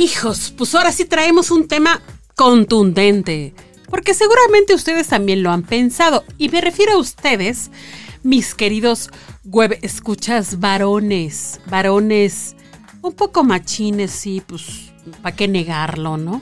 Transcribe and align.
Hijos, 0.00 0.54
pues 0.56 0.74
ahora 0.74 0.92
sí 0.92 1.04
traemos 1.04 1.50
un 1.50 1.68
tema 1.68 2.00
contundente, 2.34 3.52
porque 3.90 4.14
seguramente 4.14 4.74
ustedes 4.74 5.08
también 5.08 5.42
lo 5.42 5.50
han 5.50 5.62
pensado, 5.62 6.24
y 6.38 6.48
me 6.48 6.62
refiero 6.62 6.94
a 6.94 6.98
ustedes, 6.98 7.70
mis 8.22 8.54
queridos 8.54 9.10
web 9.44 9.78
escuchas 9.82 10.58
varones, 10.58 11.60
varones 11.66 12.56
un 13.02 13.12
poco 13.12 13.44
machines, 13.44 14.10
sí, 14.10 14.42
pues, 14.46 14.90
¿para 15.20 15.36
qué 15.36 15.48
negarlo, 15.48 16.16
no? 16.16 16.40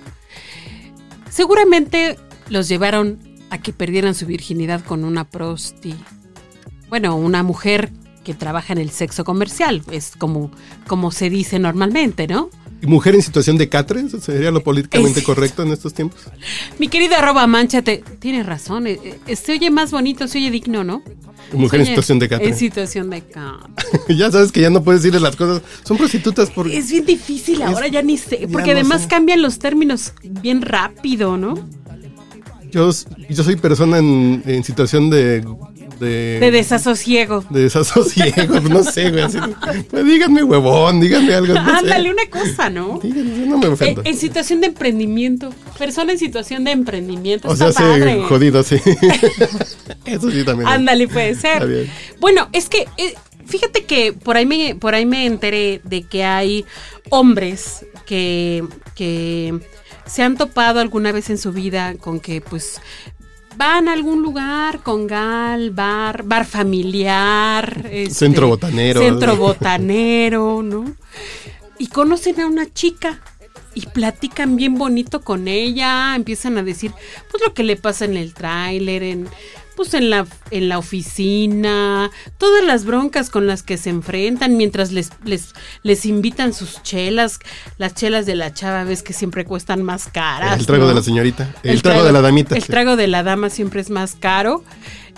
Seguramente 1.29 2.17
los 2.51 2.69
llevaron 2.69 3.19
a 3.51 3.59
que 3.59 3.73
perdieran 3.73 4.15
su 4.15 4.27
virginidad 4.27 4.85
con 4.85 5.03
una 5.03 5.25
prosti. 5.25 5.97
Bueno, 6.91 7.17
una 7.17 7.43
mujer 7.43 7.91
que 8.23 8.35
trabaja 8.35 8.73
en 8.73 8.79
el 8.79 8.91
sexo 8.91 9.25
comercial, 9.25 9.83
es 9.91 10.13
como, 10.17 10.53
como 10.87 11.11
se 11.11 11.29
dice 11.29 11.59
normalmente, 11.59 12.29
¿no? 12.29 12.51
¿Y 12.81 12.87
mujer 12.87 13.15
en 13.15 13.23
situación 13.23 13.59
de 13.59 13.69
catre? 13.69 14.01
¿Eso 14.01 14.21
¿Sería 14.21 14.51
lo 14.51 14.63
políticamente 14.63 15.21
Es- 15.21 15.27
correcto 15.27 15.63
en 15.63 15.73
estos 15.73 15.95
tiempos? 15.95 16.21
Mi 16.79 16.89
querida 16.89 17.19
arroba 17.19 17.47
manchate, 17.47 18.05
tienes 18.21 18.47
razón, 18.47 18.87
eh, 18.87 18.99
eh, 19.27 19.37
se 19.37 19.53
oye 19.53 19.71
más 19.71 19.91
bonito, 19.91 20.29
se 20.29 20.39
oye 20.39 20.51
digno, 20.51 20.85
¿no? 20.85 21.03
Mujer 21.53 21.81
en 21.81 21.87
situación 21.87 22.19
de 22.19 22.29
catre. 22.29 22.49
En 22.49 22.57
situación 22.57 23.11
de 23.11 23.23
catre. 23.23 23.85
ya 24.17 24.31
sabes 24.31 24.53
que 24.53 24.61
ya 24.61 24.71
no 24.71 24.85
puedes 24.85 25.03
decirle 25.03 25.21
las 25.21 25.35
cosas. 25.35 25.63
Son 25.83 25.97
prostitutas 25.97 26.51
por... 26.51 26.71
Es 26.71 26.91
bien 26.91 27.07
difícil 27.07 27.63
ahora, 27.63 27.89
ya 27.89 28.03
ni 28.03 28.19
sé, 28.19 28.47
porque 28.53 28.73
además 28.73 29.03
sé. 29.03 29.09
cambian 29.09 29.41
los 29.41 29.59
términos 29.59 30.13
bien 30.23 30.61
rápido, 30.63 31.37
¿no? 31.39 31.55
Yo, 32.71 32.91
yo 33.31 33.45
soy 33.45 33.57
persona 33.57 33.99
en, 33.99 34.43
en 34.45 34.63
situación 34.63 35.09
de... 35.09 35.43
De, 35.99 36.39
De 36.41 36.51
desasosiego. 36.51 37.45
de 37.51 37.63
desasosiego, 37.63 38.61
no 38.61 38.85
sé, 38.85 39.11
güey. 39.11 39.23
así, 39.23 39.39
pues 39.91 40.05
díganme 40.05 40.43
huevón, 40.45 41.01
díganme 41.01 41.35
algo. 41.35 41.55
No 41.55 41.65
sé. 41.65 41.71
Ándale, 41.77 42.11
una 42.11 42.27
cosa, 42.31 42.71
¿no? 42.71 43.01
Díganme, 43.03 43.47
no 43.47 43.59
me 43.59 43.67
En, 43.67 43.73
ofendo. 43.73 44.03
en 44.05 44.17
situación 44.17 44.61
de 44.61 44.69
emprendimiento. 44.69 45.51
Persona 45.79 46.13
en 46.13 46.19
situación 46.19 46.65
de 46.65 46.71
emprendimiento. 46.73 47.49
o 47.49 47.57
sea, 47.57 47.73
sí, 47.73 47.83
jodido, 48.29 48.63
sí. 48.63 48.77
Eso 50.05 50.31
sí 50.31 50.45
también. 50.45 50.69
Ándale, 50.69 51.09
puede 51.09 51.35
ser. 51.35 51.55
Está 51.55 51.65
bien. 51.65 51.91
Bueno, 52.21 52.49
es 52.53 52.69
que 52.69 52.87
eh, 52.97 53.15
fíjate 53.47 53.85
que 53.85 54.13
por 54.13 54.37
ahí 54.37 54.47
me, 54.47 54.75
por 54.75 54.95
ahí 54.95 55.07
me 55.07 55.27
enteré 55.27 55.81
de 55.85 56.03
que 56.03 56.25
hay 56.25 56.65
hombres 57.11 57.87
que, 58.07 58.65
que 58.95 59.59
se 60.07 60.23
han 60.23 60.37
topado 60.37 60.81
alguna 60.81 61.13
vez 61.13 61.31
en 61.31 61.39
su 61.39 61.53
vida 61.53 61.95
con 61.97 62.21
que 62.21 62.41
pues 62.41 62.81
van 63.59 63.89
a 63.89 63.93
algún 63.93 64.23
lugar 64.23 64.81
con 64.85 65.09
gal, 65.09 65.71
bar, 65.73 66.23
bar 66.23 66.47
familiar, 66.47 67.87
este, 67.91 68.15
Centro 68.15 68.47
botanero. 68.47 69.01
centro 69.01 69.37
botanero, 69.37 70.63
¿no? 70.63 70.95
Y 71.77 71.89
conocen 71.89 72.41
a 72.41 72.47
una 72.47 72.73
chica 72.73 73.21
y 73.75 73.87
platican 73.87 74.55
bien 74.55 74.77
bonito 74.77 75.23
con 75.23 75.49
ella, 75.49 76.15
empiezan 76.15 76.57
a 76.57 76.63
decir 76.63 76.93
pues 77.31 77.43
lo 77.45 77.53
que 77.53 77.65
le 77.65 77.77
pasa 77.77 78.05
en 78.05 78.17
el 78.17 78.33
tráiler, 78.33 79.03
en 79.03 79.29
pues 79.79 79.95
en 79.95 80.11
la 80.11 80.27
en 80.51 80.69
la 80.69 80.77
oficina, 80.77 82.11
todas 82.37 82.65
las 82.65 82.85
broncas 82.85 83.31
con 83.31 83.47
las 83.47 83.63
que 83.63 83.77
se 83.77 83.91
enfrentan 83.91 84.57
mientras 84.57 84.91
les 84.91 85.11
les 85.25 85.55
les 85.85 86.05
invitan 86.05 86.53
sus 86.53 86.83
chelas, 86.83 87.39
las 87.77 87.95
chelas 87.95 88.27
de 88.27 88.35
la 88.35 88.53
chava 88.53 88.83
ves 88.83 89.05
que 89.05 89.13
siempre 89.13 89.45
cuestan 89.45 89.85
más 89.85 90.09
caras. 90.09 90.59
El 90.59 90.67
trago 90.67 90.83
¿no? 90.83 90.89
de 90.89 90.95
la 90.97 91.03
señorita. 91.03 91.55
El, 91.63 91.81
trago, 91.81 92.03
de 92.03 92.11
la 92.11 92.21
damita. 92.21 92.57
El 92.57 92.63
sí. 92.63 92.73
trago 92.73 92.97
de 92.97 93.07
la 93.07 93.23
dama 93.23 93.51
siempre 93.51 93.81
es 93.81 93.89
más 93.89 94.17
caro. 94.17 94.65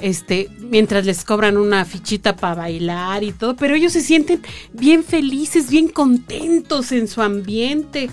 Este, 0.02 0.50
mientras 0.58 1.06
les 1.06 1.24
cobran 1.24 1.56
una 1.56 1.86
fichita 1.86 2.36
para 2.36 2.56
bailar 2.56 3.24
y 3.24 3.32
todo, 3.32 3.56
pero 3.56 3.74
ellos 3.74 3.94
se 3.94 4.02
sienten 4.02 4.42
bien 4.74 5.04
felices, 5.04 5.70
bien 5.70 5.88
contentos 5.88 6.92
en 6.92 7.08
su 7.08 7.22
ambiente. 7.22 8.10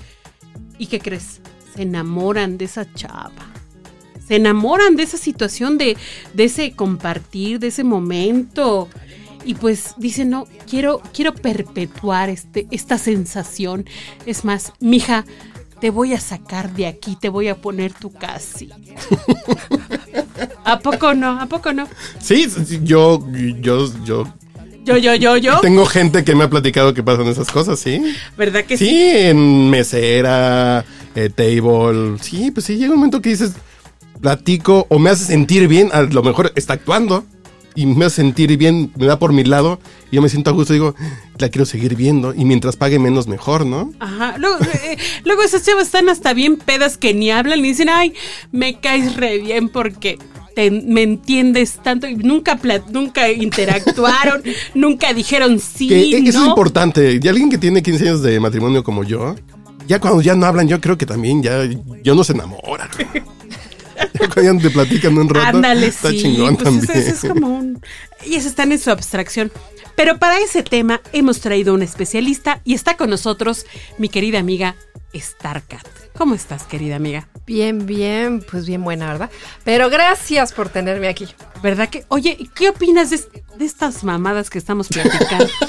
¿Y 0.77 0.88
qué 0.88 0.99
crees? 0.99 1.41
Se 1.75 1.81
enamoran 1.81 2.57
de 2.57 2.66
esa 2.66 2.89
chava. 2.93 3.56
Se 4.27 4.35
enamoran 4.35 4.95
de 4.95 5.03
esa 5.03 5.17
situación, 5.17 5.77
de, 5.77 5.95
de 6.33 6.43
ese 6.43 6.71
compartir, 6.73 7.59
de 7.59 7.67
ese 7.67 7.83
momento. 7.83 8.89
Y 9.45 9.53
pues 9.53 9.93
dicen, 9.97 10.29
no, 10.31 10.45
quiero, 10.69 11.01
quiero 11.13 11.33
perpetuar 11.33 12.29
este, 12.29 12.67
esta 12.71 12.97
sensación. 12.97 13.85
Es 14.25 14.43
más, 14.43 14.73
mija, 14.81 15.23
te 15.79 15.89
voy 15.89 16.13
a 16.13 16.19
sacar 16.19 16.73
de 16.73 16.87
aquí, 16.87 17.16
te 17.19 17.29
voy 17.29 17.47
a 17.47 17.55
poner 17.55 17.93
tu 17.93 18.11
casi. 18.11 18.69
¿A 20.66 20.79
poco 20.79 21.13
no? 21.13 21.39
¿A 21.39 21.45
poco 21.45 21.71
no? 21.71 21.87
Sí, 22.19 22.47
yo, 22.83 23.23
yo, 23.61 23.87
yo 24.03 24.33
Yo, 24.83 24.97
yo, 24.97 25.16
yo, 25.16 25.37
yo. 25.37 25.59
tengo 25.61 25.85
gente 25.85 26.23
que 26.23 26.35
me 26.35 26.43
ha 26.45 26.49
platicado 26.49 26.93
que 26.93 27.03
pasan 27.03 27.27
esas 27.27 27.49
cosas, 27.49 27.79
sí. 27.79 28.01
¿Verdad 28.37 28.66
que 28.66 28.77
sí? 28.77 28.87
Sí, 28.87 29.09
en 29.13 29.69
mesera, 29.69 30.83
eh, 31.16 31.29
table. 31.29 32.17
Sí, 32.21 32.51
pues 32.51 32.66
sí, 32.66 32.75
llega 32.77 32.91
un 32.91 32.99
momento 32.99 33.21
que 33.21 33.29
dices, 33.29 33.53
platico 34.22 34.85
o 34.89 35.00
me 35.00 35.09
hace 35.09 35.25
sentir 35.25 35.67
bien, 35.67 35.89
a 35.94 36.01
lo 36.01 36.23
mejor 36.23 36.51
está 36.55 36.73
actuando 36.73 37.25
y 37.75 37.85
me 37.85 38.05
hace 38.05 38.17
sentir 38.17 38.57
bien, 38.57 38.91
me 38.97 39.05
da 39.05 39.19
por 39.19 39.33
mi 39.33 39.44
lado 39.44 39.79
y 40.11 40.16
yo 40.16 40.22
me 40.22 40.29
siento 40.29 40.50
a 40.50 40.53
gusto, 40.53 40.73
digo, 40.73 40.95
la 41.38 41.50
quiero 41.50 41.66
seguir 41.66 41.95
viendo 41.95 42.33
y 42.33 42.44
mientras 42.44 42.75
pague 42.75 42.97
menos 42.97 43.28
mejor, 43.28 43.66
¿no? 43.66 43.91
Ajá. 44.00 44.35
Luego, 44.39 44.57
eh, 44.83 44.97
luego 45.25 45.44
esas 45.44 45.63
chavas 45.63 45.85
están 45.85 46.09
hasta 46.09 46.33
bien 46.33 46.57
pedas 46.57 46.97
que 46.97 47.13
ni 47.13 47.29
hablan 47.29 47.59
y 47.59 47.63
dicen, 47.69 47.89
ay, 47.89 48.13
me 48.51 48.79
caes 48.79 49.16
re 49.16 49.38
bien 49.38 49.69
porque 49.69 50.17
te- 50.55 50.72
me 50.72 51.03
entiendes 51.03 51.78
tanto 51.84 52.07
y 52.07 52.16
nunca, 52.16 52.59
nunca 52.91 53.29
interactuaron, 53.31 54.41
nunca 54.73 55.13
dijeron 55.13 55.59
sí, 55.59 55.88
Que 55.88 56.01
e- 56.01 56.28
eso 56.28 56.41
es 56.41 56.47
importante. 56.47 57.19
Y 57.22 57.28
alguien 57.28 57.51
que 57.51 57.59
tiene 57.59 57.84
15 57.84 58.03
años 58.05 58.22
de 58.23 58.39
matrimonio 58.39 58.84
como 58.84 59.03
yo, 59.03 59.35
ya 59.88 59.99
cuando 60.01 60.19
ya 60.23 60.34
no 60.34 60.47
hablan, 60.47 60.67
yo 60.67 60.81
creo 60.81 60.97
que 60.97 61.05
también 61.05 61.44
ya, 61.44 61.63
yo 62.03 62.16
no 62.16 62.23
se 62.23 62.34
enamora. 62.34 62.89
ya 64.19 64.30
cuando 64.30 64.53
ya 64.53 64.59
te 64.62 64.69
platican 64.69 65.18
un 65.18 65.30
rato, 65.30 65.58
Ándale, 65.58 65.88
está 65.88 66.09
sí. 66.09 66.22
chingón 66.22 66.56
pues 66.56 66.63
también. 66.66 66.91
eso- 66.91 67.00
eso 67.16 67.28
es 67.28 67.34
como 67.34 67.47
un... 67.58 67.81
Ellas 68.25 68.46
están 68.46 68.72
en 68.72 68.80
su 68.80 68.91
abstracción. 68.91 69.52
Pero 69.96 70.18
para 70.19 70.38
ese 70.40 70.62
tema 70.63 71.02
hemos 71.13 71.40
traído 71.40 71.74
un 71.74 71.81
especialista 71.81 72.62
y 72.63 72.74
está 72.75 72.97
con 72.97 73.09
nosotros 73.09 73.66
mi 73.97 74.09
querida 74.09 74.38
amiga 74.40 74.75
Starcat. 75.16 75.85
¿Cómo 76.16 76.35
estás, 76.35 76.63
querida 76.63 76.96
amiga? 76.97 77.28
Bien, 77.47 77.85
bien, 77.85 78.41
pues 78.50 78.66
bien 78.68 78.84
buena, 78.84 79.08
¿verdad? 79.08 79.31
Pero 79.63 79.90
gracias 79.90 80.52
por 80.53 80.69
tenerme 80.69 81.08
aquí. 81.08 81.28
¿Verdad 81.64 81.90
que? 81.90 82.06
Oye, 82.09 82.35
¿y 82.38 82.47
¿qué 82.50 82.69
opinas 82.69 83.09
de, 83.09 83.22
de 83.58 83.66
estas 83.66 84.03
mamadas 84.03 84.50
que 84.50 84.58
estamos 84.59 84.88
platicando? 84.88 85.50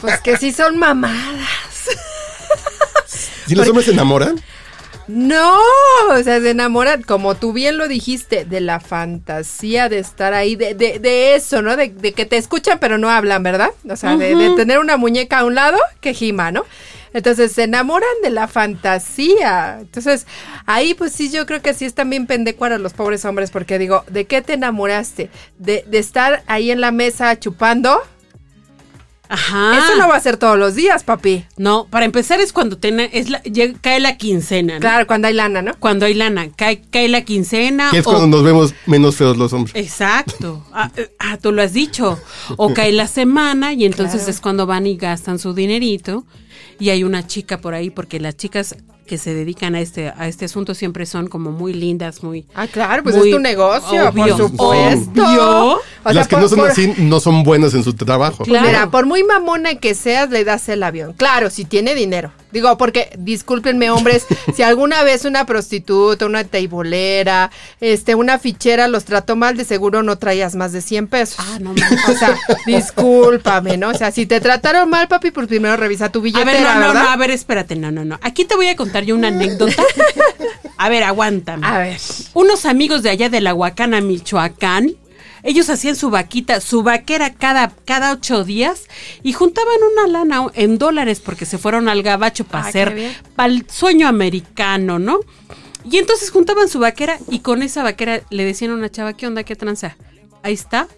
Pues 0.00 0.18
que 0.20 0.36
sí 0.36 0.50
son 0.52 0.78
mamadas. 0.78 1.46
¿Y 3.46 3.54
los 3.54 3.68
hombres 3.68 3.86
se 3.86 3.92
enamoran? 3.92 4.40
No, 5.08 5.54
o 6.10 6.22
sea, 6.22 6.40
se 6.40 6.50
enamoran, 6.50 7.02
como 7.02 7.36
tú 7.36 7.52
bien 7.52 7.78
lo 7.78 7.86
dijiste, 7.86 8.44
de 8.44 8.60
la 8.60 8.80
fantasía 8.80 9.88
de 9.88 9.98
estar 9.98 10.34
ahí, 10.34 10.56
de, 10.56 10.74
de, 10.74 10.98
de 10.98 11.34
eso, 11.36 11.62
¿no? 11.62 11.76
De, 11.76 11.88
de 11.90 12.12
que 12.12 12.26
te 12.26 12.36
escuchan 12.36 12.78
pero 12.80 12.98
no 12.98 13.08
hablan, 13.10 13.42
¿verdad? 13.42 13.70
O 13.88 13.96
sea, 13.96 14.16
de, 14.16 14.34
de 14.34 14.54
tener 14.56 14.78
una 14.78 14.96
muñeca 14.96 15.38
a 15.38 15.44
un 15.44 15.54
lado 15.54 15.78
que 16.00 16.12
gima, 16.12 16.50
¿no? 16.50 16.64
Entonces 17.12 17.52
se 17.52 17.62
enamoran 17.62 18.10
de 18.22 18.30
la 18.30 18.46
fantasía. 18.48 19.78
Entonces, 19.80 20.26
ahí 20.66 20.92
pues 20.92 21.12
sí, 21.12 21.30
yo 21.30 21.46
creo 21.46 21.62
que 21.62 21.72
sí 21.72 21.84
están 21.84 22.10
bien 22.10 22.26
pendecuaros 22.26 22.80
los 22.80 22.92
pobres 22.92 23.24
hombres, 23.24 23.50
porque 23.50 23.78
digo, 23.78 24.04
¿de 24.08 24.26
qué 24.26 24.42
te 24.42 24.54
enamoraste? 24.54 25.30
¿De, 25.58 25.84
de 25.86 25.98
estar 25.98 26.42
ahí 26.46 26.70
en 26.70 26.80
la 26.80 26.92
mesa 26.92 27.38
chupando? 27.38 28.00
Ajá. 29.28 29.78
Eso 29.78 29.96
no 29.96 30.08
va 30.08 30.16
a 30.16 30.20
ser 30.20 30.36
todos 30.36 30.58
los 30.58 30.74
días, 30.74 31.04
papi. 31.04 31.44
No, 31.56 31.86
para 31.90 32.04
empezar 32.04 32.40
es 32.40 32.52
cuando 32.52 32.76
tiene, 32.78 33.10
es 33.12 33.30
la, 33.30 33.42
llega- 33.42 33.78
cae 33.80 34.00
la 34.00 34.16
quincena, 34.16 34.74
¿no? 34.74 34.80
Claro, 34.80 35.06
cuando 35.06 35.28
hay 35.28 35.34
lana, 35.34 35.62
¿no? 35.62 35.72
Cuando 35.78 36.06
hay 36.06 36.14
lana, 36.14 36.48
cae, 36.56 36.82
cae 36.90 37.08
la 37.08 37.22
quincena. 37.22 37.88
Que 37.90 37.98
es 37.98 38.06
o- 38.06 38.10
cuando 38.10 38.28
nos 38.36 38.44
vemos 38.44 38.74
menos 38.86 39.16
feos 39.16 39.36
los 39.36 39.52
hombres. 39.52 39.74
Exacto. 39.76 40.62
Ah, 40.78 40.90
eh, 40.96 41.10
ah, 41.18 41.38
tú 41.38 41.52
lo 41.52 41.62
has 41.62 41.72
dicho. 41.72 42.20
O 42.58 42.74
cae 42.74 42.92
la 42.92 43.06
semana 43.08 43.72
y 43.72 43.84
entonces 43.86 44.16
Claro. 44.20 44.30
es 44.30 44.40
cuando 44.40 44.66
van 44.66 44.86
y 44.86 44.96
gastan 44.96 45.38
su 45.38 45.54
dinerito. 45.54 46.24
Y 46.78 46.90
hay 46.90 47.02
una 47.02 47.26
chica 47.26 47.58
por 47.62 47.72
ahí, 47.72 47.88
porque 47.88 48.20
las 48.20 48.36
chicas 48.36 48.76
que 49.06 49.16
se 49.16 49.32
dedican 49.32 49.74
a 49.74 49.80
este, 49.80 50.08
a 50.14 50.28
este 50.28 50.44
asunto 50.44 50.74
siempre 50.74 51.06
son 51.06 51.28
como 51.28 51.50
muy 51.52 51.72
lindas, 51.72 52.22
muy... 52.22 52.44
Ah, 52.54 52.66
claro, 52.66 53.02
pues 53.04 53.16
Muy 53.16 53.30
es 53.30 53.36
tu 53.36 53.40
negocio, 53.40 54.08
obvio, 54.10 54.36
por 54.36 54.48
supuesto. 54.50 55.22
obvio. 55.24 55.78
O 56.08 56.12
Las 56.12 56.24
sea, 56.26 56.28
que 56.28 56.36
por- 56.36 56.42
no 56.42 56.48
son 56.48 56.58
por- 56.58 56.70
así 56.70 56.94
no 56.98 57.20
son 57.20 57.42
buenas 57.42 57.74
en 57.74 57.82
su 57.84 57.92
trabajo. 57.94 58.44
Claro. 58.44 58.66
Mira, 58.66 58.90
por 58.90 59.06
muy 59.06 59.24
mamona 59.24 59.74
que 59.76 59.94
seas, 59.94 60.30
le 60.30 60.44
das 60.44 60.68
el 60.68 60.82
avión. 60.82 61.12
Claro, 61.14 61.50
si 61.50 61.64
tiene 61.64 61.94
dinero. 61.94 62.32
Digo, 62.52 62.78
porque, 62.78 63.10
discúlpenme, 63.18 63.90
hombres, 63.90 64.24
si 64.56 64.62
alguna 64.62 65.02
vez 65.02 65.24
una 65.24 65.44
prostituta, 65.46 66.24
una 66.26 66.44
teibolera, 66.44 67.50
este, 67.80 68.14
una 68.14 68.38
fichera 68.38 68.88
los 68.88 69.04
trató 69.04 69.36
mal, 69.36 69.56
de 69.56 69.64
seguro 69.64 70.02
no 70.02 70.16
traías 70.16 70.54
más 70.54 70.72
de 70.72 70.80
100 70.80 71.08
pesos. 71.08 71.36
Ah, 71.38 71.58
no 71.60 71.74
mames. 71.74 72.08
O 72.08 72.14
sea, 72.16 72.34
discúlpame, 72.66 73.76
¿no? 73.76 73.88
O 73.90 73.94
sea, 73.94 74.10
si 74.10 74.26
te 74.26 74.40
trataron 74.40 74.88
mal, 74.88 75.08
papi, 75.08 75.30
pues 75.32 75.48
primero 75.48 75.76
revisa 75.76 76.10
tu 76.10 76.20
A 76.20 76.22
billetera, 76.22 76.52
ver, 76.52 76.62
no, 76.62 76.74
no, 76.74 76.80
¿verdad? 76.88 77.02
no, 77.02 77.10
a 77.10 77.16
ver, 77.16 77.30
espérate, 77.30 77.76
no, 77.76 77.90
no, 77.90 78.04
no. 78.04 78.18
Aquí 78.22 78.44
te 78.44 78.54
voy 78.56 78.68
a 78.68 78.76
contar 78.76 79.04
yo 79.04 79.14
una 79.14 79.28
anécdota. 79.28 79.82
A 80.78 80.90
ver, 80.90 81.04
aguántame. 81.04 81.66
A 81.66 81.78
ver. 81.78 81.98
Unos 82.34 82.66
amigos 82.66 83.02
de 83.02 83.08
allá 83.08 83.30
de 83.30 83.40
la 83.40 83.54
Huacana, 83.54 84.02
Michoacán, 84.02 84.92
ellos 85.46 85.70
hacían 85.70 85.96
su 85.96 86.10
vaquita, 86.10 86.60
su 86.60 86.82
vaquera 86.82 87.32
cada, 87.32 87.72
cada 87.84 88.12
ocho 88.12 88.44
días 88.44 88.84
y 89.22 89.32
juntaban 89.32 89.76
una 89.92 90.08
lana 90.08 90.46
en 90.54 90.76
dólares 90.76 91.20
porque 91.20 91.46
se 91.46 91.56
fueron 91.56 91.88
al 91.88 92.02
gabacho 92.02 92.44
para 92.44 92.64
Ah, 92.64 92.68
hacer, 92.68 93.14
para 93.36 93.52
el 93.52 93.68
sueño 93.70 94.08
americano, 94.08 94.98
¿no? 94.98 95.20
Y 95.88 95.98
entonces 95.98 96.30
juntaban 96.30 96.68
su 96.68 96.80
vaquera 96.80 97.18
y 97.30 97.38
con 97.38 97.62
esa 97.62 97.84
vaquera 97.84 98.22
le 98.30 98.44
decían 98.44 98.72
a 98.72 98.74
una 98.74 98.90
chava, 98.90 99.12
¿qué 99.12 99.26
onda, 99.26 99.44
qué 99.44 99.54
tranza? 99.54 99.96
Ahí 100.42 100.54
está, 100.54 100.88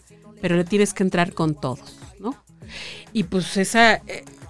pero 0.41 0.57
le 0.57 0.65
tienes 0.65 0.95
que 0.95 1.03
entrar 1.03 1.35
con 1.35 1.55
todos, 1.55 1.99
¿no? 2.19 2.35
Y 3.13 3.25
pues 3.25 3.57
esa... 3.59 4.01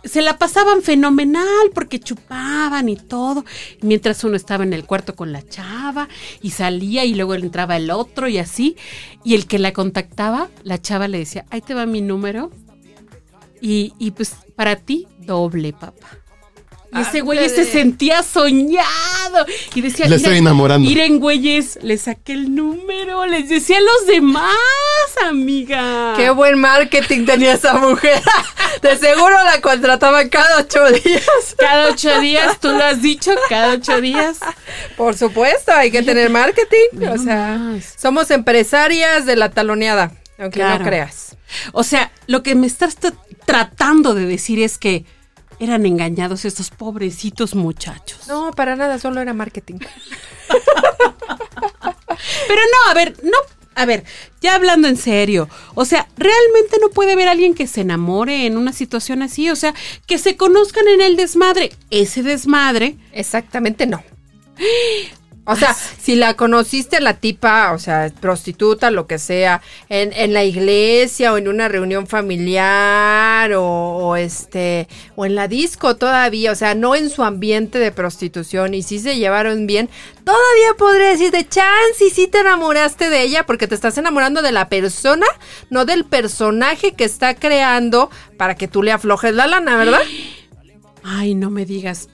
se 0.08 0.22
la 0.22 0.38
pasaban 0.38 0.82
fenomenal 0.82 1.70
porque 1.74 2.00
chupaban 2.00 2.88
y 2.88 2.96
todo, 2.96 3.44
mientras 3.82 4.24
uno 4.24 4.36
estaba 4.36 4.64
en 4.64 4.72
el 4.72 4.84
cuarto 4.84 5.14
con 5.14 5.32
la 5.32 5.46
chava 5.46 6.08
y 6.42 6.50
salía 6.50 7.04
y 7.04 7.14
luego 7.14 7.34
entraba 7.34 7.76
el 7.76 7.90
otro 7.90 8.28
y 8.28 8.38
así. 8.38 8.76
Y 9.24 9.34
el 9.34 9.46
que 9.46 9.58
la 9.58 9.72
contactaba, 9.72 10.48
la 10.62 10.80
chava 10.80 11.08
le 11.08 11.18
decía, 11.18 11.44
ahí 11.50 11.60
te 11.60 11.74
va 11.74 11.86
mi 11.86 12.00
número. 12.00 12.50
Y, 13.60 13.92
y 13.98 14.12
pues 14.12 14.34
para 14.56 14.76
ti, 14.76 15.06
doble, 15.18 15.72
papá. 15.72 16.17
Y 16.90 17.00
ese 17.00 17.20
güey 17.20 17.48
se 17.50 17.64
sentía 17.64 18.22
soñado. 18.22 19.44
Y 19.74 19.80
decía, 19.82 20.06
Le 20.06 20.16
estoy 20.16 20.30
"Miren, 20.32 20.46
enamorando". 20.46 20.88
Miren, 20.88 21.18
güeyes, 21.20 21.78
le 21.82 21.98
saqué 21.98 22.32
el 22.32 22.54
número. 22.54 23.26
Les 23.26 23.48
decía 23.48 23.76
a 23.78 23.80
los 23.80 24.06
demás, 24.06 24.54
amiga. 25.26 26.14
Qué 26.16 26.30
buen 26.30 26.58
marketing 26.58 27.24
tenía 27.26 27.54
esa 27.54 27.74
mujer. 27.74 28.20
De 28.82 28.96
seguro 28.96 29.34
la 29.44 29.60
contrataban 29.60 30.28
cada 30.28 30.58
ocho 30.60 30.84
días. 30.86 31.54
Cada 31.58 31.90
ocho 31.90 32.20
días, 32.20 32.58
tú 32.60 32.68
lo 32.68 32.84
has 32.84 33.02
dicho, 33.02 33.32
cada 33.48 33.74
ocho 33.74 34.00
días. 34.00 34.38
Por 34.96 35.16
supuesto, 35.16 35.72
hay 35.72 35.90
que 35.90 36.02
tener 36.02 36.30
marketing. 36.30 37.06
O 37.10 37.18
sea, 37.18 37.58
somos 37.96 38.30
empresarias 38.30 39.26
de 39.26 39.36
la 39.36 39.50
taloneada, 39.50 40.12
aunque 40.38 40.60
Claro. 40.60 40.78
no 40.78 40.84
creas. 40.84 41.36
O 41.72 41.82
sea, 41.82 42.12
lo 42.26 42.42
que 42.42 42.54
me 42.54 42.66
estás 42.66 42.96
tratando 43.46 44.14
de 44.14 44.26
decir 44.26 44.62
es 44.62 44.78
que 44.78 45.04
eran 45.60 45.86
engañados 45.86 46.44
estos 46.44 46.70
pobrecitos 46.70 47.54
muchachos. 47.54 48.28
No, 48.28 48.52
para 48.52 48.76
nada, 48.76 48.98
solo 48.98 49.20
era 49.20 49.32
marketing. 49.32 49.78
Pero 52.48 52.60
no, 52.60 52.90
a 52.90 52.94
ver, 52.94 53.16
no, 53.22 53.36
a 53.74 53.84
ver, 53.86 54.04
ya 54.40 54.56
hablando 54.56 54.88
en 54.88 54.96
serio, 54.96 55.48
o 55.74 55.84
sea, 55.84 56.08
realmente 56.16 56.78
no 56.80 56.88
puede 56.88 57.12
haber 57.12 57.28
alguien 57.28 57.54
que 57.54 57.68
se 57.68 57.82
enamore 57.82 58.46
en 58.46 58.56
una 58.56 58.72
situación 58.72 59.22
así, 59.22 59.50
o 59.50 59.56
sea, 59.56 59.72
que 60.06 60.18
se 60.18 60.36
conozcan 60.36 60.88
en 60.88 61.00
el 61.00 61.16
desmadre. 61.16 61.70
Ese 61.90 62.22
desmadre, 62.22 62.96
Exactamente 63.12 63.86
no. 63.86 64.02
O 65.50 65.56
sea, 65.56 65.74
si 65.74 66.14
la 66.14 66.34
conociste 66.34 67.00
la 67.00 67.14
tipa, 67.14 67.72
o 67.72 67.78
sea, 67.78 68.12
prostituta, 68.20 68.90
lo 68.90 69.06
que 69.06 69.18
sea, 69.18 69.62
en, 69.88 70.12
en 70.12 70.34
la 70.34 70.44
iglesia 70.44 71.32
o 71.32 71.38
en 71.38 71.48
una 71.48 71.68
reunión 71.68 72.06
familiar 72.06 73.54
o, 73.54 73.64
o 73.64 74.16
este 74.16 74.88
o 75.16 75.24
en 75.24 75.34
la 75.34 75.48
disco 75.48 75.96
todavía, 75.96 76.52
o 76.52 76.54
sea, 76.54 76.74
no 76.74 76.94
en 76.94 77.08
su 77.08 77.22
ambiente 77.22 77.78
de 77.78 77.92
prostitución 77.92 78.74
y 78.74 78.82
si 78.82 78.98
se 78.98 79.16
llevaron 79.16 79.66
bien, 79.66 79.88
todavía 80.22 80.74
podría 80.76 81.08
decirte, 81.08 81.48
chance, 81.48 82.04
y 82.04 82.10
si 82.10 82.26
te 82.26 82.40
enamoraste 82.40 83.08
de 83.08 83.22
ella 83.22 83.46
porque 83.46 83.66
te 83.66 83.74
estás 83.74 83.96
enamorando 83.96 84.42
de 84.42 84.52
la 84.52 84.68
persona, 84.68 85.26
no 85.70 85.86
del 85.86 86.04
personaje 86.04 86.92
que 86.92 87.04
está 87.04 87.34
creando 87.34 88.10
para 88.36 88.54
que 88.54 88.68
tú 88.68 88.82
le 88.82 88.92
aflojes 88.92 89.34
la 89.34 89.46
lana, 89.46 89.78
¿verdad? 89.78 90.02
ay, 91.02 91.34
no 91.34 91.48
me 91.48 91.64
digas. 91.64 92.08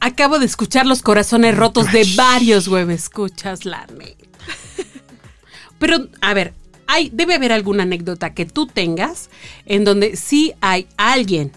Acabo 0.00 0.38
de 0.38 0.46
escuchar 0.46 0.86
los 0.86 1.02
corazones 1.02 1.56
rotos 1.56 1.92
de 1.92 2.06
varios 2.16 2.68
huevos, 2.68 2.94
escuchas 2.94 3.64
la 3.64 3.86
neta. 3.86 4.26
Pero, 5.78 6.08
a 6.20 6.34
ver, 6.34 6.54
hay, 6.86 7.10
debe 7.12 7.34
haber 7.34 7.52
alguna 7.52 7.84
anécdota 7.84 8.34
que 8.34 8.46
tú 8.46 8.66
tengas 8.66 9.30
en 9.66 9.84
donde 9.84 10.16
sí 10.16 10.54
hay 10.60 10.86
alguien 10.96 11.52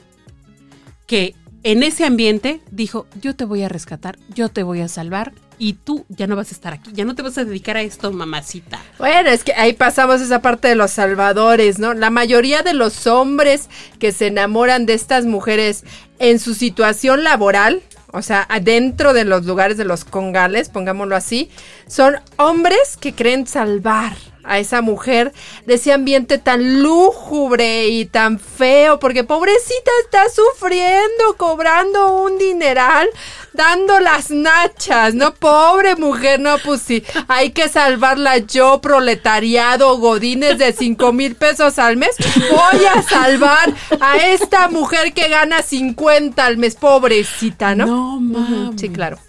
que 1.07 1.35
en 1.63 1.83
ese 1.83 2.05
ambiente 2.05 2.61
dijo, 2.71 3.07
yo 3.21 3.35
te 3.35 3.45
voy 3.45 3.63
a 3.63 3.69
rescatar, 3.69 4.17
yo 4.29 4.49
te 4.49 4.63
voy 4.63 4.81
a 4.81 4.87
salvar 4.87 5.33
y 5.57 5.73
tú 5.73 6.05
ya 6.09 6.27
no 6.27 6.35
vas 6.35 6.51
a 6.51 6.55
estar 6.55 6.73
aquí, 6.73 6.91
ya 6.93 7.05
no 7.05 7.15
te 7.15 7.21
vas 7.21 7.37
a 7.37 7.45
dedicar 7.45 7.77
a 7.77 7.81
esto, 7.81 8.11
mamacita. 8.11 8.81
Bueno, 8.97 9.29
es 9.29 9.43
que 9.43 9.53
ahí 9.53 9.73
pasamos 9.73 10.19
esa 10.19 10.41
parte 10.41 10.67
de 10.67 10.75
los 10.75 10.91
salvadores, 10.91 11.79
¿no? 11.79 11.93
La 11.93 12.09
mayoría 12.09 12.63
de 12.63 12.73
los 12.73 13.07
hombres 13.07 13.69
que 13.97 14.11
se 14.11 14.27
enamoran 14.27 14.85
de 14.85 14.93
estas 14.93 15.25
mujeres 15.25 15.85
en 16.19 16.39
su 16.39 16.53
situación 16.53 17.23
laboral, 17.23 17.81
o 18.13 18.21
sea, 18.21 18.45
adentro 18.47 19.11
de 19.11 19.25
los 19.25 19.45
lugares 19.45 19.75
de 19.75 19.85
los 19.85 20.05
congales, 20.05 20.69
pongámoslo 20.69 21.15
así, 21.15 21.49
son 21.87 22.15
hombres 22.37 22.95
que 22.99 23.13
creen 23.13 23.47
salvar 23.47 24.13
a 24.43 24.59
esa 24.59 24.81
mujer 24.81 25.33
de 25.65 25.75
ese 25.75 25.93
ambiente 25.93 26.37
tan 26.37 26.81
lúgubre 26.81 27.87
y 27.87 28.05
tan 28.05 28.39
feo, 28.39 28.99
porque 28.99 29.23
pobrecita 29.23 29.91
está 30.03 30.23
sufriendo, 30.29 31.37
cobrando 31.37 32.21
un 32.21 32.37
dineral, 32.37 33.09
dando 33.53 33.99
las 33.99 34.31
nachas, 34.31 35.13
¿no? 35.13 35.33
Pobre 35.33 35.95
mujer, 35.95 36.39
no, 36.39 36.57
pues 36.59 36.81
sí, 36.81 37.03
hay 37.27 37.51
que 37.51 37.69
salvarla 37.69 38.37
yo, 38.37 38.81
proletariado, 38.81 39.97
godines 39.97 40.57
de 40.57 40.73
cinco 40.73 41.13
mil 41.13 41.35
pesos 41.35 41.79
al 41.79 41.97
mes, 41.97 42.15
voy 42.51 42.85
a 42.85 43.01
salvar 43.01 43.73
a 43.99 44.17
esta 44.17 44.67
mujer 44.67 45.13
que 45.13 45.27
gana 45.29 45.61
50 45.61 46.45
al 46.45 46.57
mes, 46.57 46.75
pobrecita, 46.75 47.75
¿no? 47.75 47.85
No, 47.85 48.19
mames. 48.19 48.79
Sí, 48.79 48.89
claro. 48.89 49.19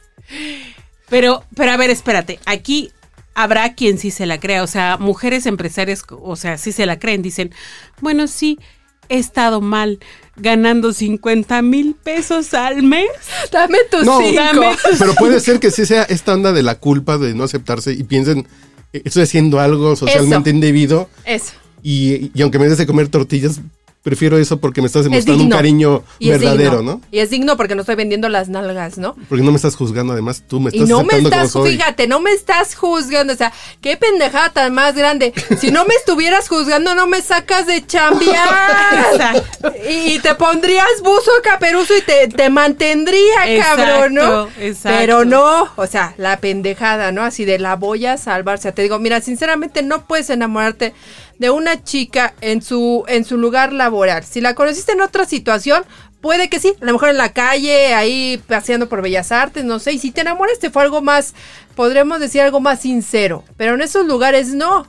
Pero, 1.09 1.45
pero 1.55 1.71
a 1.71 1.77
ver, 1.77 1.91
espérate, 1.91 2.41
aquí 2.47 2.91
habrá 3.35 3.75
quien 3.75 3.99
sí 3.99 4.11
se 4.11 4.27
la 4.27 4.39
crea, 4.39 4.63
o 4.63 4.67
sea, 4.67 4.97
mujeres 4.99 5.47
empresarias, 5.47 6.03
o 6.09 6.37
sea, 6.37 6.57
sí 6.59 6.73
se 6.73 6.87
la 6.87 6.99
creen, 6.99 7.23
dicen, 7.23 7.53
bueno, 8.01 8.27
sí, 8.29 8.59
he 9.09 9.19
estado 9.19 9.61
mal 9.61 9.99
ganando 10.37 10.93
50 10.93 11.61
mil 11.63 11.95
pesos 11.95 12.55
al 12.55 12.83
mes. 12.83 13.07
Dame 13.53 13.79
tus 13.91 14.05
No, 14.05 14.19
cinco. 14.21 14.35
Dame 14.37 14.77
tus- 14.83 14.99
Pero 14.99 15.15
puede 15.15 15.41
ser 15.41 15.61
que 15.61 15.71
sí 15.71 15.85
sea 15.85 16.05
esta 16.05 16.33
onda 16.33 16.53
de 16.53 16.63
la 16.63 16.77
culpa 16.77 17.19
de 17.19 17.35
no 17.35 17.45
aceptarse 17.45 17.93
y 17.93 18.03
piensen, 18.05 18.47
estoy 18.93 19.25
haciendo 19.25 19.61
algo 19.61 19.95
socialmente 19.97 20.51
Eso. 20.51 20.57
indebido 20.57 21.11
Eso. 21.25 21.53
y, 21.83 22.31
y 22.35 22.43
aunque 22.43 22.59
me 22.59 22.69
des 22.69 22.79
de 22.79 22.87
comer 22.87 23.09
tortillas, 23.09 23.61
prefiero 24.05 24.37
eso 24.39 24.61
porque 24.61 24.83
me 24.83 24.87
estás 24.87 25.07
Es 25.07 25.11
demostrando 25.11 25.43
un 25.45 25.51
cariño 25.51 26.05
Y 26.19 26.29
verdadero. 26.29 26.83
¿no? 26.83 27.01
Y 27.11 27.19
es 27.21 27.31
digno 27.31 27.57
porque 27.57 27.75
no 27.75 27.81
estoy 27.81 27.97
vendiendo 27.97 28.29
las 28.29 28.51
nalgas, 28.51 28.99
¿no? 28.99 29.17
Porque 29.31 29.43
no 29.43 29.51
me 29.51 29.57
estás 29.57 29.75
juzgando, 29.77 30.13
además 30.13 30.45
tú 30.47 30.61
me 30.61 30.71
Y 30.71 30.75
estás 30.83 30.89
no 30.91 31.03
me 31.05 31.17
estás, 31.17 31.53
como 31.53 31.65
soy. 31.65 31.73
fíjate, 31.77 32.07
no 32.07 32.21
me 32.21 32.31
estás 32.33 32.75
juzgando, 32.77 33.33
o 33.33 33.37
sea, 33.37 33.51
qué 33.81 33.97
pendejada 33.97 34.51
tan 34.51 34.75
más 34.75 34.95
grande. 34.95 35.33
Si 35.59 35.71
no 35.73 35.87
me 35.87 35.95
estuvieras 35.95 36.49
juzgando, 36.51 36.95
no 36.95 37.07
me 37.07 37.23
sacas 37.23 37.67
de 37.67 37.85
chambear. 37.87 39.43
Y 39.89 40.19
te 40.19 40.35
pondrías 40.35 40.87
buzo 41.03 41.31
caperuzo 41.43 41.97
y 41.97 42.03
te, 42.03 42.29
te 42.29 42.51
mantendría, 42.51 43.47
Exacto, 43.47 43.83
cabrón, 43.83 44.15
¿no? 44.15 44.49
exacto. 44.61 44.99
Pero 44.99 45.25
no, 45.25 45.69
o 45.77 45.87
sea, 45.87 46.15
la 46.19 46.39
pendejada, 46.41 47.11
¿no? 47.11 47.23
Así 47.23 47.45
de 47.47 47.59
la 47.59 47.77
voy 47.77 48.05
a 48.07 48.19
salvar. 48.19 48.59
O 48.59 48.61
sea, 48.61 48.73
te 48.73 48.83
digo, 48.83 48.99
mira, 48.99 49.21
sinceramente 49.23 49.83
no 49.83 50.07
puedes 50.07 50.29
enamorarte 50.31 50.93
de 51.39 51.51
una 51.51 51.83
chica 51.83 52.35
en 52.41 52.63
su, 52.63 53.05
en 53.09 53.25
su 53.25 53.39
lugar 53.39 53.73
laboral. 53.73 54.25
Si 54.25 54.41
la 54.41 54.55
conociste 54.55 54.93
en 54.93 55.01
otra 55.01 55.25
situación, 55.25 55.85
puede 56.21 56.49
que 56.49 56.61
sí, 56.61 56.73
a 56.81 56.85
lo 56.85 56.93
mejor 56.93 57.11
en 57.11 57.19
la 57.19 57.33
calle, 57.33 57.93
ahí 57.95 58.43
paseando 58.49 58.89
por 58.89 59.03
Bellas 59.03 59.31
Artes, 59.31 59.65
no 59.65 59.79
sé, 59.79 59.93
y 59.93 59.99
si 59.99 60.11
te 60.11 60.23
enamoras 60.23 60.59
te 60.59 60.71
fue 60.71 60.83
algo 60.83 61.03
más, 61.03 61.35
podremos 61.75 62.21
decir 62.21 62.41
algo 62.41 62.61
más 62.61 62.81
sincero, 62.81 63.45
pero 63.57 63.75
en 63.75 63.83
esos 63.83 64.07
lugares 64.07 64.55
no, 64.55 64.87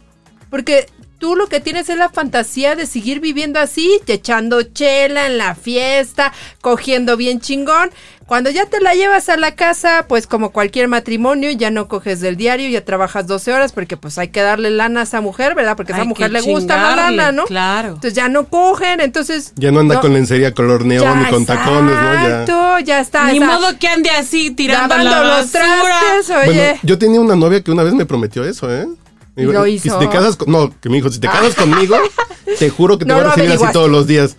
porque 0.49 0.87
tú 1.17 1.35
lo 1.35 1.47
que 1.47 1.59
tienes 1.59 1.89
es 1.89 1.97
la 1.97 2.09
fantasía 2.09 2.75
de 2.75 2.85
seguir 2.85 3.19
viviendo 3.19 3.59
así, 3.59 3.99
echando 4.07 4.61
chela 4.63 5.25
en 5.27 5.37
la 5.37 5.55
fiesta, 5.55 6.31
cogiendo 6.61 7.17
bien 7.17 7.39
chingón. 7.39 7.91
Cuando 8.25 8.49
ya 8.49 8.65
te 8.65 8.81
la 8.81 8.95
llevas 8.95 9.29
a 9.29 9.37
la 9.37 9.53
casa, 9.53 10.05
pues 10.07 10.25
como 10.25 10.51
cualquier 10.51 10.87
matrimonio, 10.87 11.51
ya 11.51 11.69
no 11.69 11.87
coges 11.87 12.21
del 12.21 12.37
diario, 12.37 12.67
ya 12.69 12.83
trabajas 12.83 13.27
12 13.27 13.53
horas 13.53 13.71
porque 13.71 13.97
pues 13.97 14.17
hay 14.17 14.29
que 14.29 14.41
darle 14.41 14.71
lana 14.71 15.01
a 15.01 15.03
esa 15.03 15.21
mujer, 15.21 15.53
¿verdad? 15.53 15.77
Porque 15.77 15.93
a 15.93 15.95
esa 15.97 16.01
Hay 16.01 16.07
mujer 16.07 16.31
le 16.31 16.41
gusta 16.41 16.75
la 16.77 16.95
lana, 16.95 17.31
¿no? 17.31 17.45
claro. 17.45 17.89
Entonces 17.89 18.13
ya 18.13 18.27
no 18.27 18.47
cogen, 18.47 18.99
entonces... 18.99 19.53
Ya 19.55 19.71
no 19.71 19.81
anda 19.81 20.01
con 20.01 20.13
lencería 20.13 20.55
color 20.55 20.85
neón 20.85 21.21
ni 21.23 21.29
con 21.29 21.45
tacones, 21.45 21.95
¿no? 21.95 22.13
Ya. 22.13 22.41
Exacto, 22.41 22.79
ya 22.79 22.99
está. 22.99 23.31
Ni 23.31 23.37
está 23.37 23.59
modo 23.59 23.77
que 23.77 23.87
ande 23.87 24.09
así 24.09 24.49
tirando 24.49 24.97
la 24.97 25.37
los 25.37 25.51
trastes, 25.51 26.29
oye. 26.35 26.45
Bueno, 26.45 26.79
yo 26.81 26.97
tenía 26.97 27.21
una 27.21 27.35
novia 27.35 27.61
que 27.61 27.69
una 27.69 27.83
vez 27.83 27.93
me 27.93 28.07
prometió 28.07 28.43
eso, 28.43 28.73
¿eh? 28.73 28.87
Me 29.35 29.43
dijo, 29.43 29.53
Lo 29.53 29.67
Y 29.67 29.73
hizo. 29.73 29.99
si 29.99 30.05
te 30.07 30.11
casas 30.11 30.35
con, 30.35 30.51
no, 30.51 30.73
que 30.81 30.89
me 30.89 30.95
dijo, 30.95 31.11
si 31.11 31.19
te 31.19 31.27
casas 31.27 31.53
conmigo, 31.53 31.95
te 32.59 32.71
juro 32.71 32.97
que 32.97 33.05
te 33.05 33.09
No 33.09 33.17
voy 33.17 33.25
a 33.25 33.27
recibir 33.35 33.51
así 33.51 33.65
todos 33.71 33.89
los 33.89 34.07
días. 34.07 34.35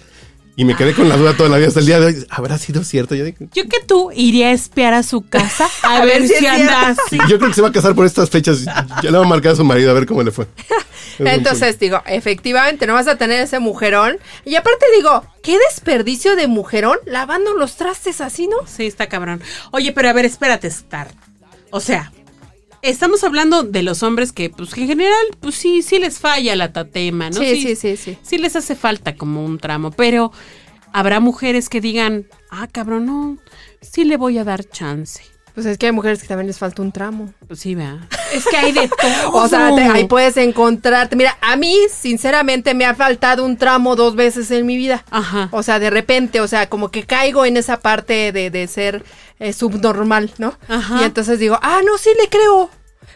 Y 0.58 0.64
me 0.64 0.74
quedé 0.74 0.94
con 0.94 1.06
la 1.06 1.16
duda 1.18 1.36
toda 1.36 1.50
la 1.50 1.58
vida 1.58 1.68
hasta 1.68 1.80
el 1.80 1.86
día 1.86 2.00
de 2.00 2.06
hoy. 2.06 2.26
¿Habrá 2.30 2.56
sido 2.56 2.82
cierto? 2.82 3.14
Yo, 3.14 3.24
dije, 3.26 3.46
Yo 3.52 3.68
que 3.68 3.80
tú 3.86 4.10
iría 4.14 4.48
a 4.48 4.52
espiar 4.52 4.94
a 4.94 5.02
su 5.02 5.20
casa 5.20 5.68
a, 5.82 5.98
A 5.98 6.04
ver, 6.06 6.20
ver 6.22 6.28
si 6.28 6.34
si 6.36 6.46
anda 6.46 6.88
así. 6.88 7.18
yo 7.28 7.36
creo 7.38 7.50
que 7.50 7.54
se 7.54 7.60
va 7.62 7.68
a 7.68 7.72
casar 7.72 7.94
por 7.94 8.06
estas 8.06 8.30
fechas. 8.30 8.64
Ya 8.64 9.10
le 9.10 9.18
va 9.18 9.24
a 9.24 9.28
marcar 9.28 9.52
a 9.52 9.56
su 9.56 9.64
marido 9.64 9.90
a 9.90 9.94
ver 9.94 10.06
cómo 10.06 10.22
le 10.22 10.30
fue. 10.30 10.46
Entonces 11.18 11.78
digo, 11.78 12.02
efectivamente 12.06 12.86
no 12.86 12.94
vas 12.94 13.06
a 13.06 13.16
tener 13.16 13.40
ese 13.40 13.58
mujerón. 13.58 14.18
Y 14.46 14.54
aparte 14.54 14.86
digo, 14.96 15.24
qué 15.42 15.58
desperdicio 15.70 16.36
de 16.36 16.46
mujerón 16.46 16.98
lavando 17.04 17.52
los 17.54 17.76
trastes 17.76 18.22
así, 18.22 18.48
¿no? 18.48 18.56
Sí, 18.66 18.86
está 18.86 19.08
cabrón. 19.08 19.42
Oye, 19.72 19.92
pero 19.92 20.08
a 20.08 20.14
ver, 20.14 20.24
espérate, 20.24 20.68
Star. 20.68 21.08
O 21.70 21.80
sea, 21.80 22.12
estamos 22.88 23.22
hablando 23.24 23.62
de 23.62 23.82
los 23.82 24.02
hombres 24.02 24.32
que, 24.32 24.50
pues, 24.50 24.72
que 24.74 24.82
en 24.82 24.88
general, 24.88 25.14
pues 25.40 25.54
sí, 25.54 25.82
sí 25.82 25.98
les 25.98 26.18
falla 26.18 26.54
la 26.56 26.72
tatema, 26.72 27.30
¿no? 27.30 27.40
Sí, 27.40 27.62
sí, 27.62 27.76
sí, 27.76 27.96
sí. 27.96 28.18
Sí 28.22 28.38
les 28.38 28.56
hace 28.56 28.74
falta 28.74 29.14
como 29.16 29.44
un 29.44 29.58
tramo, 29.58 29.90
pero 29.90 30.32
habrá 30.92 31.20
mujeres 31.20 31.68
que 31.68 31.80
digan, 31.80 32.26
ah, 32.50 32.68
cabrón, 32.70 33.06
no, 33.06 33.38
sí 33.80 34.04
le 34.04 34.16
voy 34.16 34.38
a 34.38 34.44
dar 34.44 34.64
chance. 34.64 35.22
Pues 35.54 35.64
es 35.64 35.78
que 35.78 35.86
hay 35.86 35.92
mujeres 35.92 36.20
que 36.20 36.28
también 36.28 36.48
les 36.48 36.58
falta 36.58 36.82
un 36.82 36.92
tramo. 36.92 37.32
Pues 37.48 37.60
sí, 37.60 37.74
vea. 37.74 38.06
Es 38.30 38.44
que 38.44 38.58
hay 38.58 38.72
de 38.72 38.88
todo. 39.00 39.32
O 39.42 39.48
sea, 39.48 39.74
te- 39.74 39.84
ahí 39.84 40.04
puedes 40.04 40.36
encontrarte. 40.36 41.16
Mira, 41.16 41.38
a 41.40 41.56
mí, 41.56 41.74
sinceramente, 41.90 42.74
me 42.74 42.84
ha 42.84 42.94
faltado 42.94 43.42
un 43.42 43.56
tramo 43.56 43.96
dos 43.96 44.16
veces 44.16 44.50
en 44.50 44.66
mi 44.66 44.76
vida. 44.76 45.02
Ajá. 45.10 45.48
O 45.52 45.62
sea, 45.62 45.78
de 45.78 45.88
repente, 45.88 46.42
o 46.42 46.46
sea, 46.46 46.68
como 46.68 46.90
que 46.90 47.04
caigo 47.04 47.46
en 47.46 47.56
esa 47.56 47.80
parte 47.80 48.32
de, 48.32 48.50
de 48.50 48.66
ser 48.66 49.02
eh, 49.38 49.52
subnormal, 49.52 50.32
¿no? 50.38 50.58
Ajá. 50.68 51.00
Y 51.00 51.04
entonces 51.04 51.38
digo, 51.38 51.58
ah, 51.62 51.80
no, 51.84 51.98
sí 51.98 52.10
le 52.20 52.28
creo. 52.28 52.70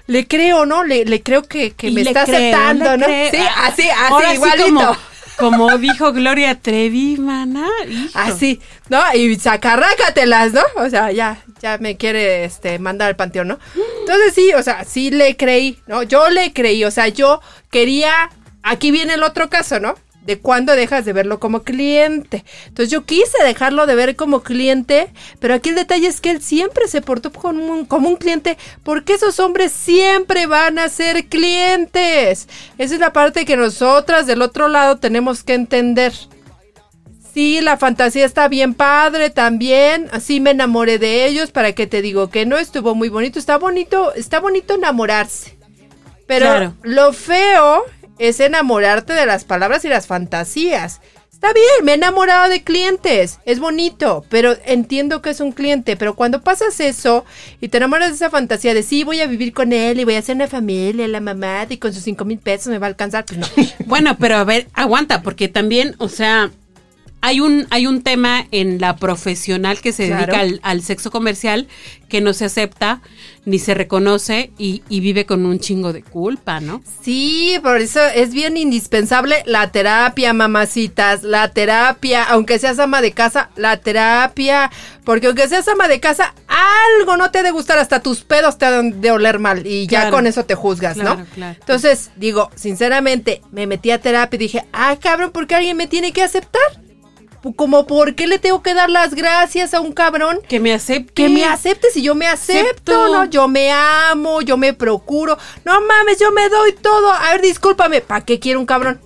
Le 0.07 0.27
creo, 0.27 0.67
¿no? 0.67 0.83
Le, 0.85 1.05
le 1.05 1.23
creo 1.23 1.43
que, 1.45 1.71
que 1.73 1.91
me 1.91 2.00
está 2.03 2.25
creo, 2.25 2.37
aceptando, 2.37 2.97
¿no? 2.97 3.07
creo. 3.07 3.31
Sí, 3.31 3.37
Ah, 3.39 3.67
así, 3.67 3.89
así, 3.89 4.12
Ahora 4.12 4.29
sí 4.31 4.35
igualito. 4.37 4.97
como, 5.39 5.67
como 5.67 5.79
dijo 5.79 6.12
Gloria 6.12 6.57
Trevi, 6.61 7.17
mana. 7.17 7.67
hijo. 7.89 8.11
Así, 8.19 8.61
¿no? 8.89 9.00
Y 9.15 9.37
sacarrácatelas, 9.39 10.53
¿no? 10.53 10.62
O 10.77 10.91
sea, 10.91 11.12
ya, 11.12 11.43
ya 11.62 11.79
me 11.79 11.97
quiere 11.97 12.45
este 12.45 12.79
mandar 12.79 13.09
al 13.09 13.17
panteón, 13.17 13.49
¿no? 13.49 13.59
Entonces 14.00 14.35
sí, 14.35 14.53
o 14.55 14.62
sea, 14.62 14.85
sí 14.85 15.11
le 15.11 15.37
creí, 15.37 15.79
¿no? 15.87 16.03
Yo 16.03 16.29
le 16.29 16.53
creí, 16.53 16.85
o 16.85 16.91
sea, 16.91 17.09
yo 17.09 17.41
quería. 17.71 18.31
Aquí 18.62 18.91
viene 18.91 19.15
el 19.15 19.23
otro 19.23 19.49
caso, 19.49 19.81
¿no? 19.81 19.95
De 20.23 20.39
cuándo 20.39 20.77
dejas 20.77 21.05
de 21.05 21.12
verlo 21.15 21.41
como 21.41 21.62
cliente. 21.62 22.45
Entonces 22.67 22.91
yo 22.91 23.05
quise 23.05 23.43
dejarlo 23.43 23.87
de 23.87 23.95
ver 23.95 24.17
como 24.17 24.43
cliente, 24.43 25.09
pero 25.39 25.55
aquí 25.55 25.71
el 25.71 25.77
detalle 25.77 26.07
es 26.09 26.21
que 26.21 26.31
él 26.31 26.43
siempre 26.43 26.89
se 26.89 27.00
portó 27.00 27.33
como 27.33 27.65
un, 27.73 27.85
como 27.87 28.09
un 28.09 28.17
cliente, 28.17 28.59
porque 28.83 29.15
esos 29.15 29.41
hombres 29.41 29.73
siempre 29.73 30.47
van 30.47 30.79
a 30.79 30.89
ser 30.91 31.27
clientes. 31.27 32.49
Esa 32.79 32.95
es 32.95 33.00
la 33.00 33.12
parte 33.12 33.45
que 33.47 33.57
nosotras 33.57 34.27
del 34.27 34.43
otro 34.43 34.69
lado 34.69 34.99
tenemos 34.99 35.43
que 35.43 35.55
entender. 35.55 36.12
Sí, 37.33 37.61
la 37.61 37.77
fantasía 37.77 38.27
está 38.27 38.49
bien 38.49 38.75
padre 38.75 39.31
también. 39.31 40.09
Así 40.12 40.41
me 40.41 40.50
enamoré 40.50 40.99
de 40.99 41.27
ellos. 41.27 41.53
¿Para 41.53 41.73
qué 41.73 41.87
te 41.87 42.03
digo 42.03 42.29
que 42.29 42.45
no? 42.45 42.59
Estuvo 42.59 42.95
muy 42.95 43.09
bonito. 43.09 43.39
Está 43.39 43.57
bonito, 43.57 44.12
está 44.15 44.41
bonito 44.41 44.75
enamorarse. 44.75 45.57
Pero 46.27 46.47
Claro. 46.47 46.75
lo 46.83 47.12
feo 47.12 47.85
es 48.21 48.39
enamorarte 48.39 49.15
de 49.15 49.27
las 49.27 49.45
palabras 49.45 49.85
y 49.85 49.89
las 49.89 50.07
fantasías. 50.07 51.00
Está 51.33 51.55
bien, 51.55 51.85
me 51.85 51.93
he 51.93 51.95
enamorado 51.95 52.50
de 52.50 52.62
clientes, 52.62 53.39
es 53.47 53.61
bonito, 53.61 54.27
pero 54.29 54.59
entiendo 54.67 55.23
que 55.23 55.31
es 55.31 55.41
un 55.41 55.53
cliente, 55.53 55.97
pero 55.97 56.15
cuando 56.15 56.43
pasas 56.43 56.79
eso 56.81 57.25
y 57.62 57.69
te 57.69 57.79
enamoras 57.79 58.11
de 58.11 58.17
esa 58.17 58.29
fantasía 58.29 58.75
de 58.75 58.83
sí, 58.83 59.05
voy 59.05 59.23
a 59.23 59.27
vivir 59.27 59.55
con 59.55 59.73
él 59.73 59.99
y 59.99 60.05
voy 60.05 60.17
a 60.17 60.19
hacer 60.19 60.37
una 60.37 60.49
familia, 60.49 61.09
la 61.09 61.21
mamá, 61.21 61.65
y 61.71 61.79
con 61.79 61.95
sus 61.95 62.03
cinco 62.03 62.27
mil 62.27 62.39
pesos 62.39 62.67
me 62.67 62.79
va 62.79 62.89
a 62.89 62.91
alcanzar, 62.91 63.25
pues 63.25 63.41
no. 63.41 63.47
Bueno, 63.87 64.19
pero 64.21 64.37
a 64.37 64.45
ver, 64.45 64.69
aguanta, 64.75 65.23
porque 65.23 65.49
también, 65.49 65.95
o 65.97 66.11
sea, 66.11 66.50
hay 67.23 67.41
un, 67.41 67.67
hay 67.71 67.87
un 67.87 68.03
tema 68.03 68.47
en 68.50 68.81
la 68.81 68.97
profesional 68.97 69.81
que 69.81 69.93
se 69.93 70.07
Claro. 70.07 70.27
dedica 70.27 70.41
al, 70.41 70.61
al 70.62 70.83
sexo 70.83 71.11
comercial 71.11 71.69
que 72.09 72.21
no 72.21 72.33
se 72.33 72.47
acepta 72.47 73.03
ni 73.45 73.59
se 73.59 73.73
reconoce 73.75 74.50
y, 74.59 74.83
y 74.89 75.00
vive 75.00 75.25
con 75.27 75.47
un 75.47 75.59
chingo 75.61 75.93
de 75.93 76.03
culpa, 76.03 76.61
¿no? 76.61 76.83
Sí, 77.03 77.59
por 77.62 77.79
eso 77.81 78.00
es 78.15 78.33
bien 78.33 78.57
indispensable 78.57 79.43
la 79.47 79.71
terapia, 79.71 80.33
mamacitas, 80.33 81.23
la 81.23 81.50
terapia, 81.53 82.25
aunque 82.25 82.59
seas 82.59 82.79
ama 82.79 83.00
de 83.00 83.12
casa, 83.12 83.50
la 83.57 83.77
terapia, 83.79 84.71
porque 85.05 85.27
aunque 85.29 85.49
seas 85.49 85.69
ama 85.69 85.89
de 85.89 86.00
casa, 86.00 86.35
algo 86.99 87.17
no 87.17 87.31
te 87.31 87.39
ha 87.39 87.43
de 87.43 87.50
gustar, 87.50 87.79
hasta 87.79 88.00
tus 88.00 88.23
pedos 88.25 88.59
te 88.59 88.67
han 88.67 89.00
de 89.00 89.11
oler 89.11 89.39
mal 89.39 89.67
y 89.67 89.87
ya 89.87 90.11
con 90.11 90.27
eso 90.27 90.45
te 90.45 90.55
juzgas, 90.55 90.95
Claro, 90.95 91.21
¿no? 91.21 91.27
claro. 91.35 91.57
Entonces, 91.61 92.11
digo, 92.17 92.50
sinceramente, 92.57 93.41
me 93.53 93.67
metí 93.67 93.91
a 93.91 94.00
terapia 94.00 94.37
y 94.37 94.39
dije, 94.39 94.65
ah, 94.73 94.97
cabrón, 95.00 95.31
¿por 95.33 95.47
qué 95.47 95.55
alguien 95.55 95.77
me 95.77 95.87
tiene 95.87 96.12
que 96.12 96.23
aceptar? 96.23 96.61
Como, 97.56 97.87
¿por 97.87 98.14
qué 98.14 98.26
le 98.26 98.38
tengo 98.38 98.62
que 98.62 98.75
dar 98.75 98.90
las 98.90 99.14
gracias 99.14 99.73
a 99.75 99.80
un 99.80 99.92
cabrón? 99.92 100.40
Que 100.49 100.61
me 100.61 100.73
acepte. 100.75 101.12
Que 101.14 101.28
me 101.28 101.44
aceptes 101.44 101.97
y 101.97 102.02
yo 102.02 102.14
me 102.14 102.26
acepto, 102.26 102.61
Acepto. 102.70 103.09
¿no? 103.12 103.25
Yo 103.26 103.49
me 103.49 103.70
amo, 103.73 104.42
yo 104.42 104.56
me 104.56 104.75
procuro. 104.75 105.38
No 105.64 105.80
mames, 105.80 106.18
yo 106.18 106.30
me 106.32 106.49
doy 106.49 106.73
todo. 106.75 107.12
A 107.12 107.32
ver, 107.32 107.40
discúlpame, 107.42 108.00
¿para 108.02 108.25
qué 108.25 108.38
quiero 108.38 108.61
un 108.61 108.66
cabrón? 108.66 109.00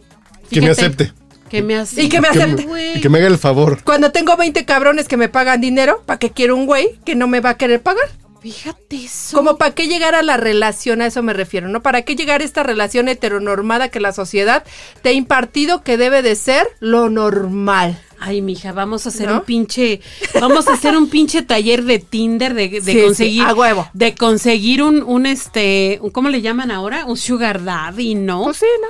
Que 0.50 0.60
me 0.60 0.70
acepte. 0.70 1.12
Que 1.48 1.62
me 1.62 1.76
acepte. 1.76 2.02
Y 2.04 2.08
que 2.08 2.20
me 2.20 2.28
Que 2.30 2.42
acepte. 2.42 2.66
me, 2.66 2.94
y 2.94 3.00
que 3.00 3.08
me 3.08 3.18
haga 3.18 3.28
el 3.28 3.38
favor. 3.38 3.82
Cuando 3.84 4.10
tengo 4.10 4.36
20 4.36 4.64
cabrones 4.64 5.06
que 5.06 5.16
me 5.16 5.28
pagan 5.28 5.60
dinero, 5.60 6.02
¿para 6.04 6.18
qué 6.18 6.30
quiero 6.30 6.56
un 6.56 6.66
güey 6.66 6.98
que 7.04 7.14
no 7.14 7.28
me 7.28 7.38
va 7.40 7.50
a 7.50 7.56
querer 7.56 7.80
pagar? 7.82 8.04
Fíjate 8.42 8.96
eso. 9.04 9.36
Como 9.38 9.56
para 9.56 9.74
qué 9.74 9.86
llegar 9.88 10.14
a 10.14 10.22
la 10.22 10.36
relación, 10.36 11.00
a 11.00 11.06
eso 11.06 11.22
me 11.22 11.32
refiero, 11.32 11.68
¿no? 11.68 11.80
¿Para 11.82 12.02
qué 12.02 12.14
llegar 12.16 12.42
a 12.42 12.44
esta 12.44 12.62
relación 12.62 13.08
heteronormada 13.08 13.88
que 13.88 14.00
la 14.00 14.12
sociedad 14.12 14.64
te 15.00 15.10
ha 15.10 15.12
impartido 15.12 15.82
que 15.82 15.96
debe 15.96 16.20
de 16.20 16.34
ser 16.34 16.66
lo 16.80 17.08
normal? 17.08 17.98
Ay, 18.26 18.40
mija, 18.40 18.73
vamos 18.73 19.04
a 19.04 19.11
hacer 19.11 19.28
¿No? 19.28 19.35
un 19.35 19.40
pinche, 19.43 20.00
vamos 20.40 20.66
a 20.69 20.73
hacer 20.75 20.97
un 20.97 21.09
pinche 21.11 21.43
taller 21.43 21.85
de 21.85 21.99
Tinder 21.99 22.54
de, 22.54 22.69
de 22.69 22.81
Sí, 22.85 22.93
sí, 22.93 23.02
conseguir, 23.02 23.43
a 23.43 23.54
huevo. 23.54 23.88
de 23.93 24.14
conseguir 24.14 24.83
un, 24.83 25.02
un 25.02 25.26
este, 25.26 25.99
un- 26.00 26.11
¿cómo 26.11 26.28
le 26.31 26.40
llaman 26.40 26.71
ahora? 26.71 27.04
Un 27.04 27.16
sugar 27.16 27.62
daddy, 27.64 28.14
¿no? 28.14 28.45
Pues 28.45 28.57
sí, 28.59 28.66
¿no? 28.81 28.88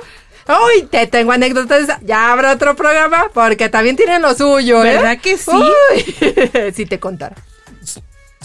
Uy, 0.67 0.83
te 0.83 1.07
tengo 1.07 1.31
anécdotas. 1.31 1.87
Ya 2.05 2.31
habrá 2.31 2.53
otro 2.53 2.75
programa 2.75 3.25
porque 3.33 3.67
también 3.67 3.95
tienen 3.95 4.21
lo 4.21 4.33
suyo, 4.35 4.83
¿eh? 4.85 4.93
¿Verdad 4.93 5.19
que 5.19 5.37
sí? 5.37 5.49
Uy, 5.51 6.71
si 6.75 6.85
te 6.85 6.99
contara. 6.99 7.35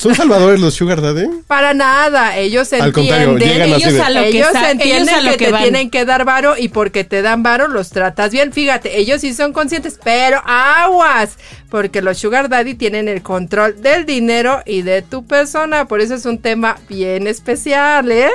¿Son 0.00 0.14
salvadores 0.14 0.58
los 0.60 0.74
Sugar 0.74 1.00
Daddy? 1.02 1.26
Para 1.46 1.74
nada, 1.74 2.36
ellos 2.38 2.72
Al 2.72 2.86
entienden. 2.88 3.26
contrario, 3.26 3.38
llegan 3.38 3.72
así 3.74 3.82
ellos 3.82 3.92
de- 3.94 4.00
a 4.02 4.10
lo 4.10 4.20
que 4.22 4.28
ellos 4.28 4.48
sa- 4.52 4.70
entienden 4.70 5.02
ellos 5.08 5.18
a 5.18 5.20
lo 5.20 5.30
que, 5.32 5.36
que 5.36 5.44
te 5.46 5.52
van. 5.52 5.62
tienen 5.62 5.90
que 5.90 6.04
dar 6.06 6.24
varo 6.24 6.56
y 6.56 6.68
porque 6.68 7.04
te 7.04 7.20
dan 7.22 7.42
varo 7.42 7.68
los 7.68 7.90
tratas 7.90 8.30
bien. 8.32 8.52
Fíjate, 8.52 8.98
ellos 8.98 9.20
sí 9.20 9.34
son 9.34 9.52
conscientes, 9.52 9.98
pero 10.02 10.40
aguas, 10.46 11.36
porque 11.68 12.00
los 12.02 12.16
sugar 12.18 12.48
daddy 12.48 12.74
tienen 12.74 13.08
el 13.08 13.22
control 13.22 13.82
del 13.82 14.06
dinero 14.06 14.62
y 14.64 14.82
de 14.82 15.02
tu 15.02 15.26
persona, 15.26 15.84
por 15.86 16.00
eso 16.00 16.14
es 16.14 16.24
un 16.24 16.38
tema 16.38 16.78
bien 16.88 17.26
especial, 17.26 18.10
¿eh? 18.10 18.30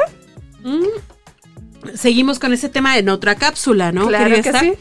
Seguimos 1.93 2.39
con 2.39 2.51
ese 2.53 2.67
tema 2.69 2.97
en 2.97 3.09
otra 3.09 3.35
cápsula, 3.35 3.91
¿no? 3.91 4.07
claro 4.07 4.25
querida 4.25 4.41
que 4.41 4.49
Star? 4.49 4.63
sí. 4.63 4.73